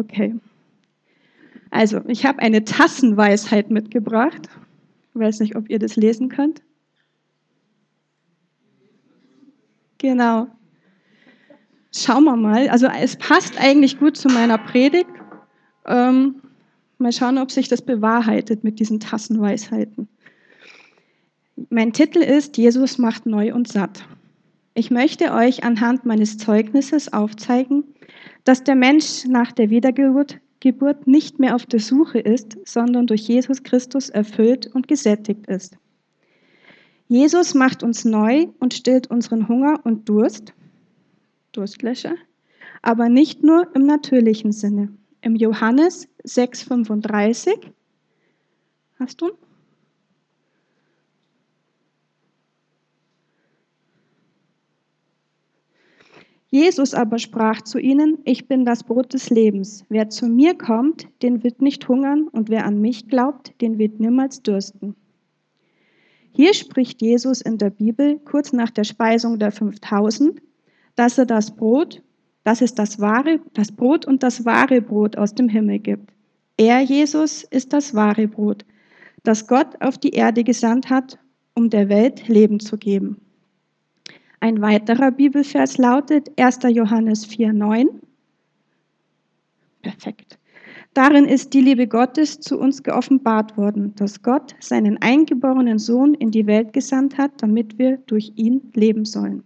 [0.00, 0.34] Okay.
[1.70, 4.48] Also, ich habe eine Tassenweisheit mitgebracht.
[5.14, 6.62] Ich weiß nicht, ob ihr das lesen könnt.
[9.98, 10.46] Genau.
[11.94, 12.68] Schauen wir mal.
[12.70, 15.10] Also, es passt eigentlich gut zu meiner Predigt.
[15.84, 16.40] Ähm,
[16.96, 20.08] mal schauen, ob sich das bewahrheitet mit diesen Tassenweisheiten.
[21.68, 24.06] Mein Titel ist Jesus macht neu und satt.
[24.74, 27.84] Ich möchte euch anhand meines Zeugnisses aufzeigen,
[28.44, 33.22] dass der Mensch nach der Wiedergeburt Geburt nicht mehr auf der Suche ist, sondern durch
[33.22, 35.78] Jesus Christus erfüllt und gesättigt ist.
[37.08, 40.52] Jesus macht uns neu und stillt unseren Hunger und Durst,
[41.52, 42.14] Durstlöscher,
[42.82, 44.92] aber nicht nur im natürlichen Sinne.
[45.22, 47.72] Im Johannes 6,35,
[48.98, 49.30] hast du?
[56.50, 59.84] Jesus aber sprach zu ihnen, ich bin das Brot des Lebens.
[59.88, 64.00] Wer zu mir kommt, den wird nicht hungern, und wer an mich glaubt, den wird
[64.00, 64.96] niemals dürsten.
[66.32, 70.40] Hier spricht Jesus in der Bibel kurz nach der Speisung der 5000,
[70.96, 72.02] dass er das Brot,
[72.42, 76.12] dass es das wahre, das Brot und das wahre Brot aus dem Himmel gibt.
[76.56, 78.64] Er, Jesus, ist das wahre Brot,
[79.22, 81.18] das Gott auf die Erde gesandt hat,
[81.54, 83.18] um der Welt Leben zu geben.
[84.42, 86.60] Ein weiterer Bibelvers lautet 1.
[86.70, 87.88] Johannes 4,9.
[89.82, 90.38] Perfekt.
[90.94, 96.30] Darin ist die Liebe Gottes zu uns geoffenbart worden, dass Gott seinen eingeborenen Sohn in
[96.30, 99.44] die Welt gesandt hat, damit wir durch ihn leben sollen.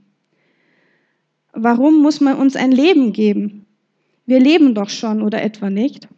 [1.52, 3.66] Warum muss man uns ein Leben geben?
[4.26, 6.08] Wir leben doch schon oder etwa nicht?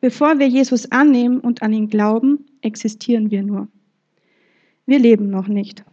[0.00, 3.66] Bevor wir Jesus annehmen und an ihn glauben, existieren wir nur.
[4.86, 5.84] Wir leben noch nicht.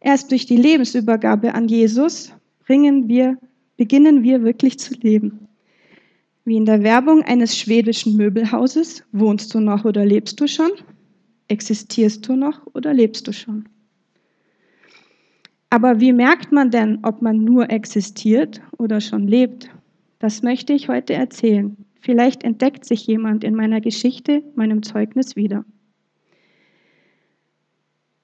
[0.00, 2.32] Erst durch die Lebensübergabe an Jesus
[2.64, 3.38] bringen wir,
[3.76, 5.48] beginnen wir wirklich zu leben.
[6.44, 10.70] Wie in der Werbung eines schwedischen Möbelhauses, wohnst du noch oder lebst du schon?
[11.48, 13.68] Existierst du noch oder lebst du schon?
[15.70, 19.70] Aber wie merkt man denn, ob man nur existiert oder schon lebt?
[20.18, 21.76] Das möchte ich heute erzählen.
[22.00, 25.64] Vielleicht entdeckt sich jemand in meiner Geschichte, meinem Zeugnis wieder.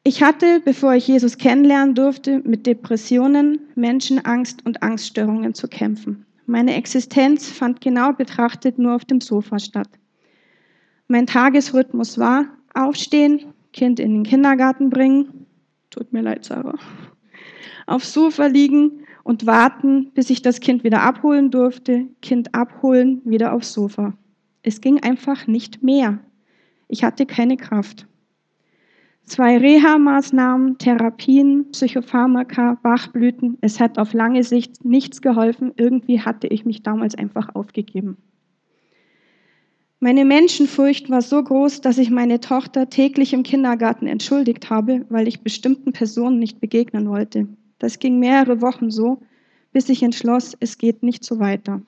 [0.05, 6.27] Ich hatte, bevor ich Jesus kennenlernen durfte, mit Depressionen, Menschenangst und Angststörungen zu kämpfen.
[6.47, 9.89] Meine Existenz fand genau betrachtet nur auf dem Sofa statt.
[11.07, 15.47] Mein Tagesrhythmus war aufstehen, Kind in den Kindergarten bringen,
[15.91, 16.79] tut mir leid, Sarah,
[17.87, 23.53] aufs Sofa liegen und warten, bis ich das Kind wieder abholen durfte, Kind abholen, wieder
[23.53, 24.15] aufs Sofa.
[24.65, 26.19] Es ging einfach nicht mehr.
[26.89, 28.09] Ich hatte keine Kraft.
[29.25, 33.57] Zwei Reha-Maßnahmen, Therapien, Psychopharmaka, Bachblüten.
[33.61, 35.73] Es hat auf lange Sicht nichts geholfen.
[35.77, 38.17] Irgendwie hatte ich mich damals einfach aufgegeben.
[40.01, 45.29] Meine Menschenfurcht war so groß, dass ich meine Tochter täglich im Kindergarten entschuldigt habe, weil
[45.29, 47.47] ich bestimmten Personen nicht begegnen wollte.
[47.79, 49.23] Das ging mehrere Wochen so,
[49.73, 51.83] bis ich entschloss, es geht nicht so weiter.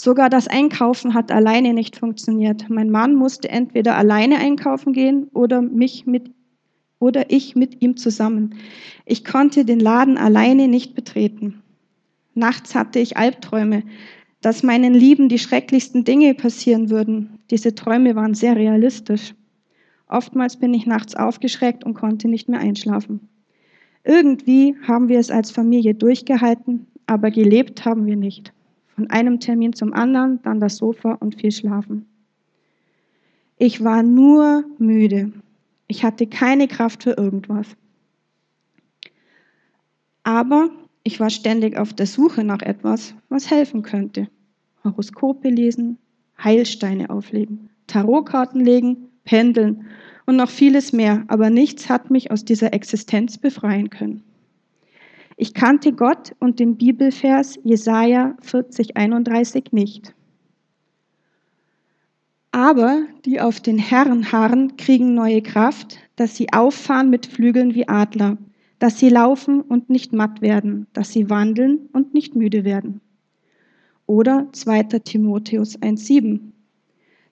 [0.00, 2.70] Sogar das Einkaufen hat alleine nicht funktioniert.
[2.70, 6.30] Mein Mann musste entweder alleine einkaufen gehen oder mich mit
[7.00, 8.54] oder ich mit ihm zusammen.
[9.06, 11.64] Ich konnte den Laden alleine nicht betreten.
[12.34, 13.82] Nachts hatte ich Albträume,
[14.40, 17.40] dass meinen Lieben die schrecklichsten Dinge passieren würden.
[17.50, 19.34] Diese Träume waren sehr realistisch.
[20.06, 23.28] Oftmals bin ich nachts aufgeschreckt und konnte nicht mehr einschlafen.
[24.04, 28.52] Irgendwie haben wir es als Familie durchgehalten, aber gelebt haben wir nicht.
[28.98, 32.06] Von einem Termin zum anderen, dann das Sofa und viel Schlafen.
[33.56, 35.32] Ich war nur müde.
[35.86, 37.68] Ich hatte keine Kraft für irgendwas.
[40.24, 40.70] Aber
[41.04, 44.26] ich war ständig auf der Suche nach etwas, was helfen könnte.
[44.82, 45.98] Horoskope lesen,
[46.42, 49.86] Heilsteine auflegen, Tarotkarten legen, pendeln
[50.26, 54.24] und noch vieles mehr, aber nichts hat mich aus dieser Existenz befreien können.
[55.40, 60.12] Ich kannte Gott und den Bibelvers Jesaja 40, 31 nicht.
[62.50, 67.86] Aber die auf den Herrn harren, kriegen neue Kraft, dass sie auffahren mit Flügeln wie
[67.86, 68.36] Adler,
[68.80, 73.00] dass sie laufen und nicht matt werden, dass sie wandeln und nicht müde werden.
[74.06, 74.82] Oder 2.
[75.04, 76.40] Timotheus 1,7.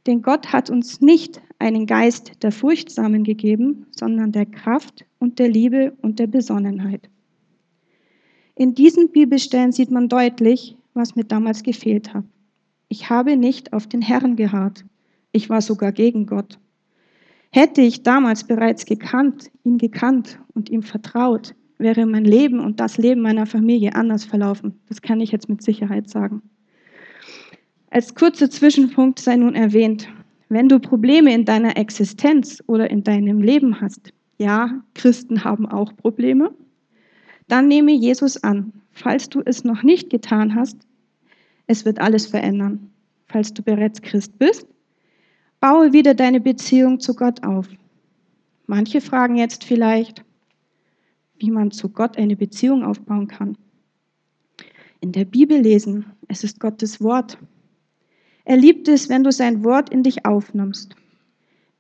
[0.06, 5.48] Denn Gott hat uns nicht einen Geist der Furchtsamen gegeben, sondern der Kraft und der
[5.48, 7.10] Liebe und der Besonnenheit.
[8.58, 12.24] In diesen Bibelstellen sieht man deutlich, was mir damals gefehlt hat.
[12.88, 14.82] Ich habe nicht auf den Herrn geharrt.
[15.30, 16.58] Ich war sogar gegen Gott.
[17.52, 22.96] Hätte ich damals bereits gekannt, ihn gekannt und ihm vertraut, wäre mein Leben und das
[22.96, 24.80] Leben meiner Familie anders verlaufen.
[24.88, 26.40] Das kann ich jetzt mit Sicherheit sagen.
[27.90, 30.08] Als kurzer Zwischenpunkt sei nun erwähnt,
[30.48, 35.94] wenn du Probleme in deiner Existenz oder in deinem Leben hast, ja, Christen haben auch
[35.96, 36.54] Probleme,
[37.48, 38.72] dann nehme Jesus an.
[38.92, 40.78] Falls du es noch nicht getan hast,
[41.66, 42.90] es wird alles verändern.
[43.26, 44.66] Falls du bereits Christ bist,
[45.60, 47.68] baue wieder deine Beziehung zu Gott auf.
[48.66, 50.24] Manche fragen jetzt vielleicht,
[51.38, 53.56] wie man zu Gott eine Beziehung aufbauen kann.
[55.00, 57.38] In der Bibel lesen, es ist Gottes Wort.
[58.44, 60.94] Er liebt es, wenn du sein Wort in dich aufnimmst.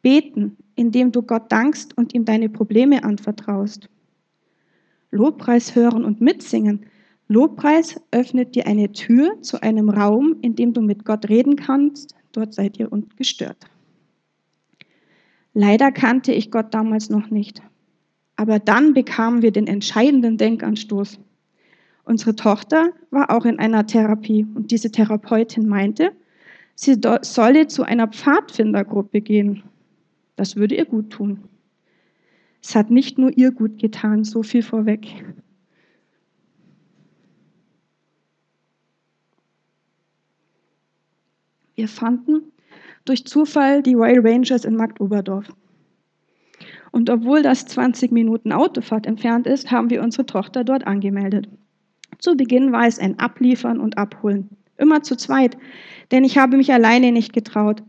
[0.02, 3.88] Beten, indem du Gott dankst und ihm deine Probleme anvertraust.
[5.16, 6.86] Lobpreis hören und mitsingen.
[7.28, 12.14] Lobpreis öffnet dir eine Tür zu einem Raum, in dem du mit Gott reden kannst.
[12.32, 13.66] Dort seid ihr ungestört.
[15.54, 17.62] Leider kannte ich Gott damals noch nicht.
[18.36, 21.18] Aber dann bekamen wir den entscheidenden Denkanstoß.
[22.04, 26.12] Unsere Tochter war auch in einer Therapie und diese Therapeutin meinte,
[26.74, 29.62] sie solle zu einer Pfadfindergruppe gehen.
[30.36, 31.44] Das würde ihr gut tun.
[32.68, 35.06] Es hat nicht nur ihr gut getan, so viel vorweg.
[41.76, 42.50] Wir fanden
[43.04, 45.54] durch Zufall die Royal Rangers in Marktoberdorf.
[46.90, 51.48] Und obwohl das 20 Minuten Autofahrt entfernt ist, haben wir unsere Tochter dort angemeldet.
[52.18, 54.48] Zu Beginn war es ein Abliefern und Abholen.
[54.76, 55.56] Immer zu zweit,
[56.10, 57.84] denn ich habe mich alleine nicht getraut.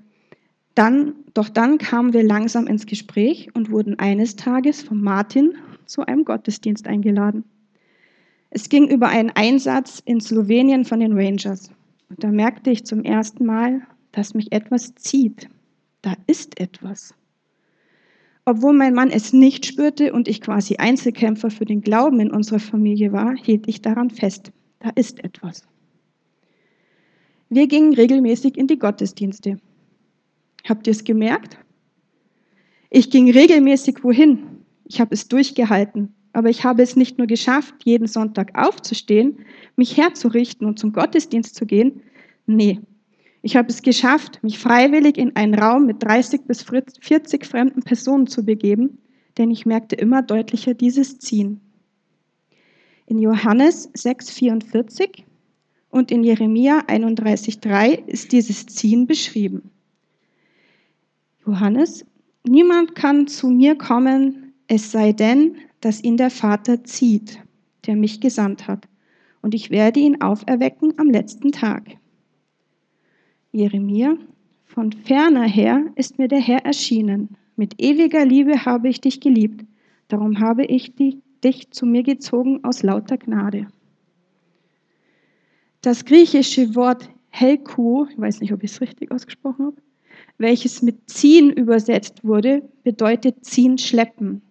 [0.76, 5.54] Dann, doch dann kamen wir langsam ins Gespräch und wurden eines Tages von Martin
[5.86, 7.44] zu einem Gottesdienst eingeladen.
[8.50, 11.70] Es ging über einen Einsatz in Slowenien von den Rangers.
[12.10, 13.82] Und da merkte ich zum ersten Mal,
[14.12, 15.48] dass mich etwas zieht.
[16.02, 17.14] Da ist etwas.
[18.46, 22.60] Obwohl mein Mann es nicht spürte und ich quasi Einzelkämpfer für den Glauben in unserer
[22.60, 24.52] Familie war, hielt ich daran fest.
[24.80, 25.68] Da ist etwas.
[27.50, 29.60] Wir gingen regelmäßig in die Gottesdienste.
[30.66, 31.58] Habt ihr es gemerkt?
[32.90, 34.64] Ich ging regelmäßig wohin.
[34.86, 36.14] Ich habe es durchgehalten.
[36.34, 39.40] Aber ich habe es nicht nur geschafft, jeden Sonntag aufzustehen,
[39.76, 42.02] mich herzurichten und zum Gottesdienst zu gehen.
[42.46, 42.80] Nee,
[43.42, 48.28] ich habe es geschafft, mich freiwillig in einen Raum mit 30 bis 40 fremden Personen
[48.28, 49.00] zu begeben,
[49.38, 51.62] denn ich merkte immer deutlicher dieses Ziehen.
[53.06, 55.24] In Johannes 6,44
[55.90, 59.72] und in Jeremia 31,3 ist dieses Ziehen beschrieben.
[61.48, 62.06] Johannes,
[62.46, 67.42] niemand kann zu mir kommen, es sei denn, dass ihn der Vater zieht,
[67.86, 68.90] der mich gesandt hat,
[69.42, 71.98] und ich werde ihn auferwecken am letzten Tag.
[73.54, 74.18] Jeremia,
[74.66, 79.66] von ferner her ist mir der Herr erschienen, mit ewiger Liebe habe ich dich geliebt,
[80.10, 83.68] darum habe ich dich zu mir gezogen aus lauter Gnade.
[85.82, 89.78] Das griechische Wort Helku, ich weiß nicht, ob ich es richtig ausgesprochen habe,
[90.38, 94.42] welches mit ziehen übersetzt wurde, bedeutet ziehen, schleppen.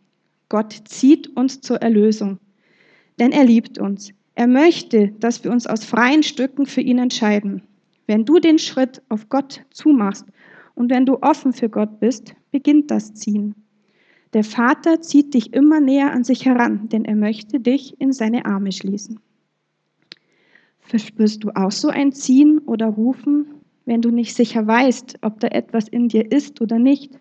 [0.48, 2.38] Gott zieht uns zur Erlösung,
[3.18, 4.12] denn er liebt uns.
[4.34, 7.62] Er möchte, dass wir uns aus freien Stücken für ihn entscheiden.
[8.06, 10.26] Wenn du den Schritt auf Gott zumachst
[10.74, 13.54] und wenn du offen für Gott bist, beginnt das Ziehen.
[14.34, 18.44] Der Vater zieht dich immer näher an sich heran, denn er möchte dich in seine
[18.44, 19.18] Arme schließen.
[20.80, 23.46] Verspürst du auch so ein Ziehen oder Rufen,
[23.86, 27.18] wenn du nicht sicher weißt, ob da etwas in dir ist oder nicht?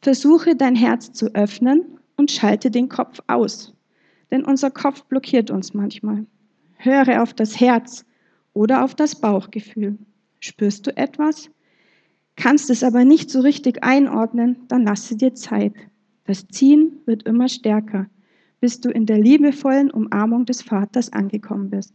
[0.00, 3.74] Versuche dein Herz zu öffnen und schalte den Kopf aus,
[4.30, 6.26] denn unser Kopf blockiert uns manchmal.
[6.76, 8.04] Höre auf das Herz
[8.52, 9.98] oder auf das Bauchgefühl.
[10.38, 11.50] Spürst du etwas?
[12.36, 15.74] Kannst es aber nicht so richtig einordnen, dann lasse dir Zeit.
[16.24, 18.06] Das Ziehen wird immer stärker,
[18.60, 21.94] bis du in der liebevollen Umarmung des Vaters angekommen bist.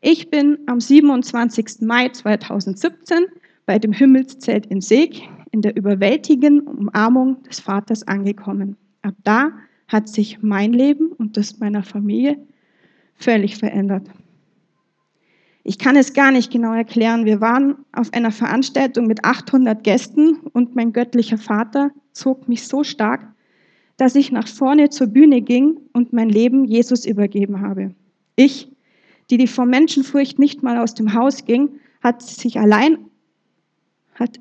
[0.00, 1.80] Ich bin am 27.
[1.80, 3.26] Mai 2017
[3.66, 8.76] bei dem Himmelszelt in Seeg in der überwältigenden Umarmung des Vaters angekommen.
[9.02, 9.50] Ab da
[9.88, 12.38] hat sich mein Leben und das meiner Familie
[13.14, 14.08] völlig verändert.
[15.64, 17.24] Ich kann es gar nicht genau erklären.
[17.24, 22.84] Wir waren auf einer Veranstaltung mit 800 Gästen und mein göttlicher Vater zog mich so
[22.84, 23.26] stark,
[23.96, 27.94] dass ich nach vorne zur Bühne ging und mein Leben Jesus übergeben habe.
[28.36, 28.70] Ich
[29.30, 32.98] die, die vor Menschenfurcht nicht mal aus dem Haus ging, hat sich allein,
[34.14, 34.40] hat,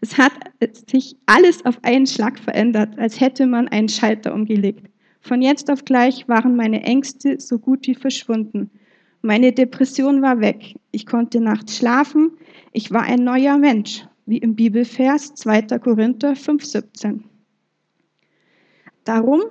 [0.00, 0.32] es hat
[0.88, 4.88] sich alles auf einen Schlag verändert, als hätte man einen Schalter umgelegt.
[5.20, 8.70] Von jetzt auf gleich waren meine Ängste so gut wie verschwunden.
[9.20, 10.76] Meine Depression war weg.
[10.92, 12.30] Ich konnte nachts schlafen.
[12.72, 15.62] Ich war ein neuer Mensch, wie im Bibelvers 2.
[15.78, 17.20] Korinther 5,17.
[19.04, 19.42] Darum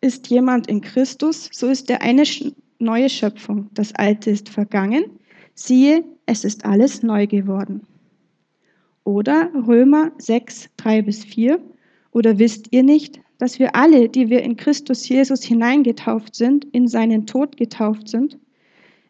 [0.00, 2.24] ist jemand in Christus, so ist er eine
[2.82, 3.70] neue Schöpfung.
[3.72, 5.04] Das Alte ist vergangen,
[5.54, 7.86] Siehe, es ist alles neu geworden.
[9.04, 11.60] Oder Römer 6, 3 bis 4.
[12.12, 16.88] Oder wisst ihr nicht, dass wir alle, die wir in Christus Jesus hineingetauft sind, in
[16.88, 18.38] seinen Tod getauft sind?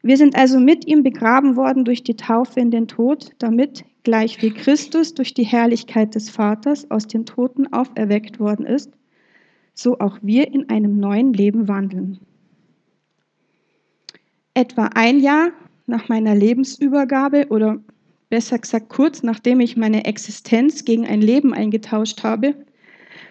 [0.03, 4.43] Wir sind also mit ihm begraben worden durch die Taufe in den Tod, damit, gleich
[4.43, 8.91] wie Christus durch die Herrlichkeit des Vaters aus den Toten auferweckt worden ist,
[9.75, 12.19] so auch wir in einem neuen Leben wandeln.
[14.55, 15.51] Etwa ein Jahr
[15.87, 17.79] nach meiner Lebensübergabe oder
[18.29, 22.55] besser gesagt kurz nachdem ich meine Existenz gegen ein Leben eingetauscht habe,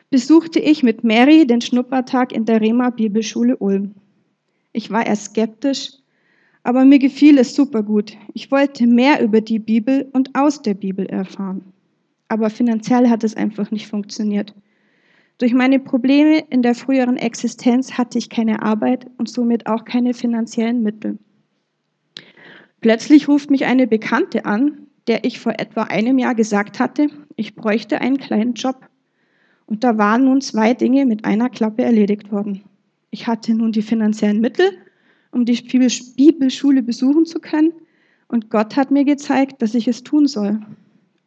[0.10, 3.96] besuchte ich mit Mary den Schnuppertag in der Rema Bibelschule Ulm.
[4.74, 5.94] Ich war erst skeptisch,
[6.64, 8.18] aber mir gefiel es super gut.
[8.34, 11.74] Ich wollte mehr über die Bibel und aus der Bibel erfahren.
[12.28, 14.54] Aber finanziell hat es einfach nicht funktioniert.
[15.42, 20.14] Durch meine Probleme in der früheren Existenz hatte ich keine Arbeit und somit auch keine
[20.14, 21.18] finanziellen Mittel.
[22.80, 27.08] Plötzlich ruft mich eine Bekannte an, der ich vor etwa einem Jahr gesagt hatte,
[27.38, 28.88] ich bräuchte einen kleinen Job.
[29.66, 32.62] Und da waren nun zwei Dinge mit einer Klappe erledigt worden.
[33.10, 34.70] Ich hatte nun die finanziellen Mittel
[35.32, 35.60] um die
[36.18, 37.74] Bibelschule besuchen zu können.
[38.28, 40.60] Und Gott hat mir gezeigt, dass ich es tun soll.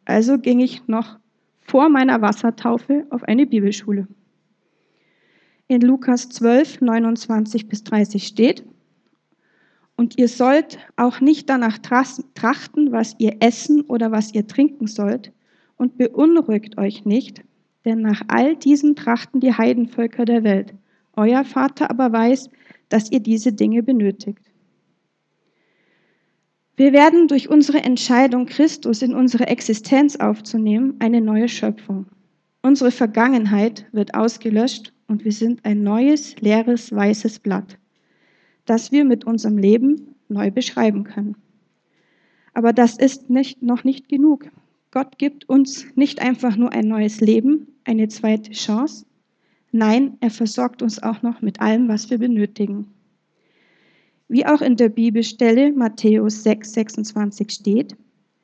[0.05, 1.17] Also ging ich noch
[1.65, 4.07] vor meiner Wassertaufe auf eine Bibelschule.
[5.67, 8.63] In Lukas 12, 29 bis 30 steht,
[9.97, 15.31] und ihr sollt auch nicht danach trachten, was ihr essen oder was ihr trinken sollt,
[15.77, 17.41] und beunruhigt euch nicht,
[17.83, 20.73] denn nach all diesen trachten die Heidenvölker der Welt.
[21.15, 22.49] Euer Vater aber weiß,
[22.89, 24.44] dass ihr diese Dinge benötigt.
[26.75, 32.07] Wir werden durch unsere Entscheidung, Christus in unsere Existenz aufzunehmen, eine neue Schöpfung.
[32.61, 37.77] Unsere Vergangenheit wird ausgelöscht und wir sind ein neues, leeres, weißes Blatt,
[38.65, 41.35] das wir mit unserem Leben neu beschreiben können.
[42.53, 44.49] Aber das ist nicht, noch nicht genug.
[44.91, 49.05] Gott gibt uns nicht einfach nur ein neues Leben, eine zweite Chance,
[49.77, 52.94] Nein, er versorgt uns auch noch mit allem, was wir benötigen.
[54.27, 57.95] Wie auch in der Bibelstelle Matthäus 6, 26 steht,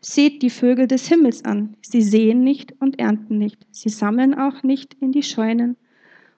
[0.04, 1.78] Seht die Vögel des Himmels an.
[1.84, 3.68] Sie sehen nicht und ernten nicht.
[3.70, 5.78] Sie sammeln auch nicht in die Scheunen.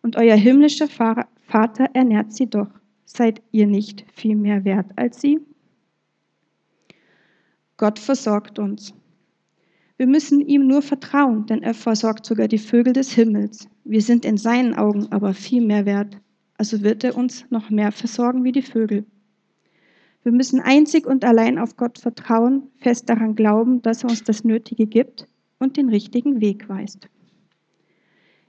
[0.02, 2.68] Und euer himmlischer Vater ernährt sie doch.
[3.06, 5.40] Seid ihr nicht viel mehr wert als sie?
[7.78, 8.94] Gott versorgt uns.
[9.96, 13.70] Wir müssen ihm nur vertrauen, denn er versorgt sogar die Vögel des Himmels.
[13.86, 16.18] Wir sind in seinen Augen aber viel mehr wert,
[16.58, 19.06] also wird er uns noch mehr versorgen wie die Vögel.
[20.24, 24.44] Wir müssen einzig und allein auf Gott vertrauen, fest daran glauben, dass er uns das
[24.44, 25.28] Nötige gibt
[25.60, 27.10] und den richtigen Weg weist.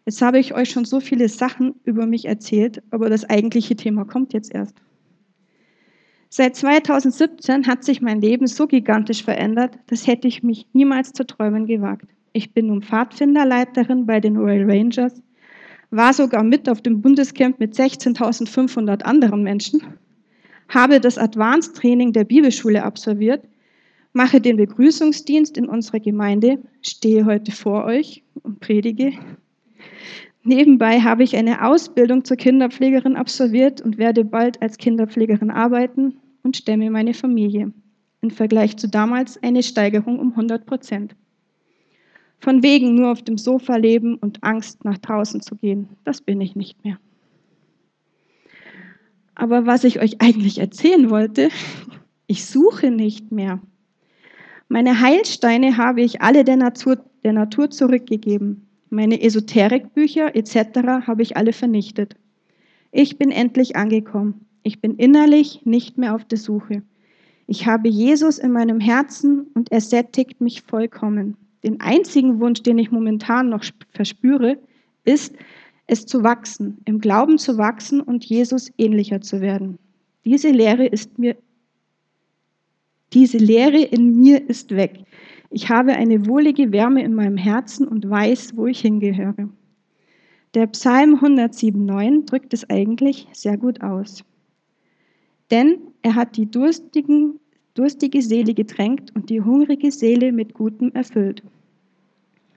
[0.07, 4.05] Jetzt habe ich euch schon so viele Sachen über mich erzählt, aber das eigentliche Thema
[4.05, 4.77] kommt jetzt erst.
[6.29, 11.25] Seit 2017 hat sich mein Leben so gigantisch verändert, das hätte ich mich niemals zu
[11.25, 12.07] träumen gewagt.
[12.33, 15.23] Ich bin nun Pfadfinderleiterin bei den Royal Rangers,
[15.91, 19.81] war sogar mit auf dem Bundescamp mit 16.500 anderen Menschen,
[20.75, 23.45] habe das Advanced Training der Bibelschule absolviert,
[24.13, 29.13] mache den Begrüßungsdienst in unserer Gemeinde, stehe heute vor euch und predige.
[30.43, 36.57] Nebenbei habe ich eine Ausbildung zur Kinderpflegerin absolviert und werde bald als Kinderpflegerin arbeiten und
[36.57, 37.73] stemme meine Familie.
[38.21, 41.17] Im Vergleich zu damals eine Steigerung um 100 Prozent.
[42.39, 46.41] Von wegen nur auf dem Sofa leben und Angst nach draußen zu gehen, das bin
[46.41, 46.99] ich nicht mehr.
[49.35, 51.49] Aber was ich euch eigentlich erzählen wollte,
[52.27, 53.61] ich suche nicht mehr.
[54.69, 58.67] Meine Heilsteine habe ich alle der Natur, der Natur zurückgegeben.
[58.91, 61.07] Meine Esoterikbücher etc.
[61.07, 62.17] habe ich alle vernichtet.
[62.93, 64.47] Ich bin endlich angekommen.
[64.63, 66.83] Ich bin innerlich nicht mehr auf der Suche.
[67.47, 71.37] Ich habe Jesus in meinem Herzen und er sättigt mich vollkommen.
[71.63, 74.59] Den einzigen Wunsch, den ich momentan noch verspüre,
[75.05, 75.35] ist,
[75.87, 79.79] es zu wachsen, im Glauben zu wachsen und Jesus ähnlicher zu werden.
[80.25, 81.37] Diese Lehre ist mir,
[83.13, 85.05] diese Lehre in mir ist weg.
[85.51, 89.49] Ich habe eine wohlige Wärme in meinem Herzen und weiß, wo ich hingehöre.
[90.55, 94.25] Der Psalm 107,9 drückt es eigentlich sehr gut aus.
[95.51, 97.39] Denn er hat die durstigen,
[97.75, 101.43] durstige Seele getränkt und die hungrige Seele mit Gutem erfüllt.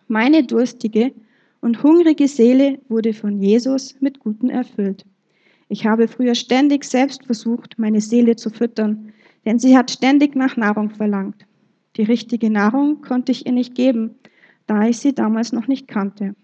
[0.07, 1.11] Meine durstige
[1.61, 5.05] und hungrige Seele wurde von Jesus mit Gutem erfüllt.
[5.69, 9.11] Ich habe früher ständig selbst versucht, meine Seele zu füttern,
[9.45, 11.45] denn sie hat ständig nach Nahrung verlangt.
[11.97, 14.15] Die richtige Nahrung konnte ich ihr nicht geben,
[14.67, 16.35] da ich sie damals noch nicht kannte.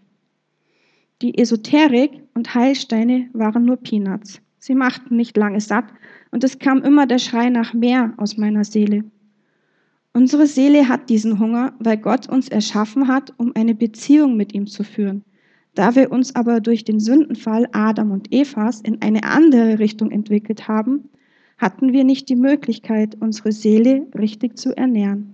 [1.22, 4.42] Die Esoterik und Heilsteine waren nur Peanuts.
[4.60, 5.86] Sie machten nicht lange satt
[6.32, 9.04] und es kam immer der Schrei nach mehr aus meiner Seele.
[10.14, 14.68] Unsere Seele hat diesen Hunger, weil Gott uns erschaffen hat, um eine Beziehung mit ihm
[14.68, 15.24] zu führen.
[15.74, 20.68] Da wir uns aber durch den Sündenfall Adam und Evas in eine andere Richtung entwickelt
[20.68, 21.10] haben,
[21.58, 25.34] hatten wir nicht die Möglichkeit, unsere Seele richtig zu ernähren.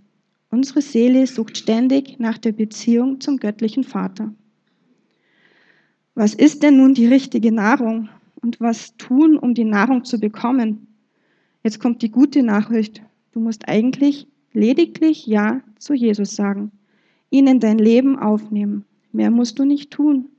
[0.50, 4.33] Unsere Seele sucht ständig nach der Beziehung zum göttlichen Vater.
[6.15, 8.09] Was ist denn nun die richtige Nahrung
[8.41, 10.88] und was tun, um die Nahrung zu bekommen?
[11.63, 13.01] Jetzt kommt die gute Nachricht.
[13.33, 16.72] Du musst eigentlich lediglich Ja zu Jesus sagen,
[17.29, 18.86] ihn in dein Leben aufnehmen.
[19.12, 20.29] Mehr musst du nicht tun.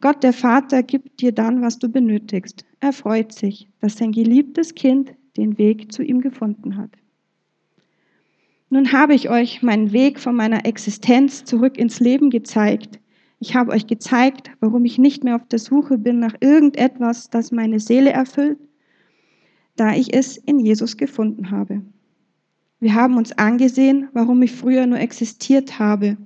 [0.00, 2.64] Gott, der Vater, gibt dir dann, was du benötigst.
[2.80, 6.90] Er freut sich, dass sein geliebtes Kind den Weg zu ihm gefunden hat.
[8.68, 12.98] Nun habe ich euch meinen Weg von meiner Existenz zurück ins Leben gezeigt.
[13.38, 17.52] Ich habe euch gezeigt, warum ich nicht mehr auf der Suche bin nach irgendetwas, das
[17.52, 18.58] meine Seele erfüllt,
[19.76, 21.82] da ich es in Jesus gefunden habe.
[22.82, 26.16] Wir haben uns angesehen, warum ich früher nur existiert habe.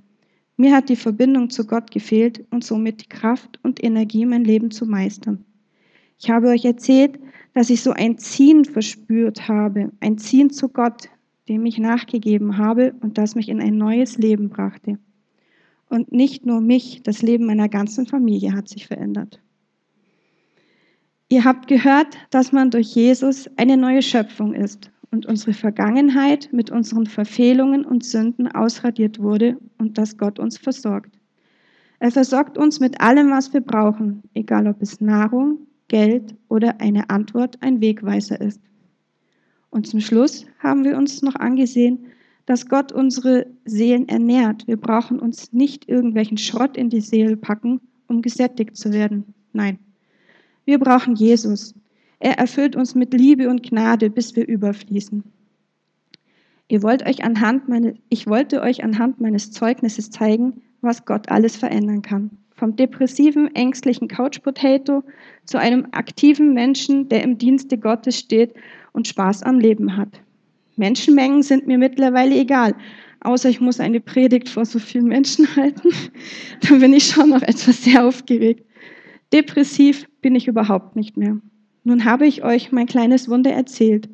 [0.55, 4.71] Mir hat die Verbindung zu Gott gefehlt und somit die Kraft und Energie, mein Leben
[4.71, 5.45] zu meistern.
[6.17, 7.19] Ich habe euch erzählt,
[7.53, 11.09] dass ich so ein Ziehen verspürt habe, ein Ziehen zu Gott,
[11.47, 14.97] dem ich nachgegeben habe und das mich in ein neues Leben brachte.
[15.89, 19.39] Und nicht nur mich, das Leben meiner ganzen Familie hat sich verändert.
[21.29, 26.69] Ihr habt gehört, dass man durch Jesus eine neue Schöpfung ist und unsere Vergangenheit mit
[26.69, 31.17] unseren Verfehlungen und Sünden ausradiert wurde und dass Gott uns versorgt.
[31.97, 37.09] Er versorgt uns mit allem, was wir brauchen, egal ob es Nahrung, Geld oder eine
[37.09, 38.61] Antwort ein Wegweiser ist.
[39.71, 42.05] Und zum Schluss haben wir uns noch angesehen,
[42.45, 44.67] dass Gott unsere Seelen ernährt.
[44.67, 49.33] Wir brauchen uns nicht irgendwelchen Schrott in die Seele packen, um gesättigt zu werden.
[49.51, 49.79] Nein,
[50.65, 51.73] wir brauchen Jesus.
[52.19, 55.23] Er erfüllt uns mit Liebe und Gnade, bis wir überfließen.
[56.67, 61.55] Ihr wollt euch anhand meine, ich wollte euch anhand meines Zeugnisses zeigen, was Gott alles
[61.55, 62.31] verändern kann.
[62.55, 65.03] Vom depressiven, ängstlichen Couch Potato
[65.45, 68.53] zu einem aktiven Menschen, der im Dienste Gottes steht
[68.93, 70.19] und Spaß am Leben hat.
[70.75, 72.75] Menschenmengen sind mir mittlerweile egal,
[73.21, 75.89] außer ich muss eine Predigt vor so vielen Menschen halten.
[76.61, 78.65] Dann bin ich schon noch etwas sehr aufgeregt.
[79.31, 81.39] Depressiv bin ich überhaupt nicht mehr.
[81.87, 84.09] Nun habe ich euch mein kleines Wunder erzählt.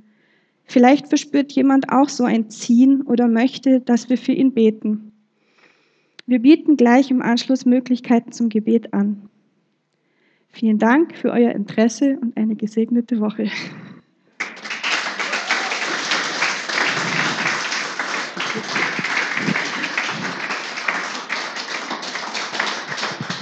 [0.64, 5.12] Vielleicht verspürt jemand auch so ein Ziehen oder möchte, dass wir für ihn beten.
[6.28, 9.28] Wir bieten gleich im Anschluss Möglichkeiten zum Gebet an.
[10.50, 13.50] Vielen Dank für euer Interesse und eine gesegnete Woche.